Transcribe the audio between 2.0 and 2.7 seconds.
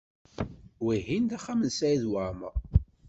Waɛmaṛ.